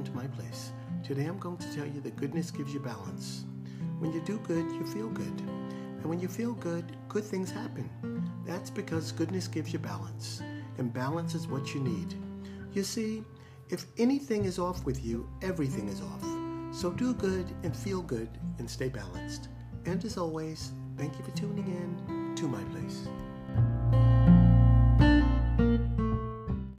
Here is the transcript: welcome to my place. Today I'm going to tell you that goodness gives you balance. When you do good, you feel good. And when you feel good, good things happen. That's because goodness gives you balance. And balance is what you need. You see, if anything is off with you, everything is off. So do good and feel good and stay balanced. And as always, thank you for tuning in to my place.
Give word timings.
welcome 0.00 0.14
to 0.14 0.28
my 0.28 0.34
place. 0.34 0.72
Today 1.04 1.26
I'm 1.26 1.38
going 1.38 1.58
to 1.58 1.76
tell 1.76 1.84
you 1.84 2.00
that 2.00 2.16
goodness 2.16 2.50
gives 2.50 2.72
you 2.72 2.80
balance. 2.80 3.44
When 3.98 4.14
you 4.14 4.22
do 4.22 4.38
good, 4.38 4.72
you 4.72 4.86
feel 4.86 5.08
good. 5.08 5.40
And 5.40 6.04
when 6.06 6.18
you 6.20 6.26
feel 6.26 6.54
good, 6.54 6.96
good 7.08 7.22
things 7.24 7.50
happen. 7.50 7.90
That's 8.46 8.70
because 8.70 9.12
goodness 9.12 9.46
gives 9.46 9.74
you 9.74 9.78
balance. 9.78 10.40
And 10.78 10.90
balance 10.90 11.34
is 11.34 11.46
what 11.48 11.74
you 11.74 11.80
need. 11.80 12.14
You 12.72 12.82
see, 12.82 13.22
if 13.68 13.84
anything 13.98 14.46
is 14.46 14.58
off 14.58 14.86
with 14.86 15.04
you, 15.04 15.28
everything 15.42 15.88
is 15.88 16.00
off. 16.00 16.24
So 16.74 16.90
do 16.92 17.12
good 17.12 17.52
and 17.62 17.76
feel 17.76 18.00
good 18.00 18.30
and 18.58 18.70
stay 18.70 18.88
balanced. 18.88 19.48
And 19.84 20.02
as 20.02 20.16
always, 20.16 20.72
thank 20.96 21.18
you 21.18 21.24
for 21.26 21.32
tuning 21.32 21.66
in 21.66 22.34
to 22.36 22.48
my 22.48 22.62
place. 22.72 23.06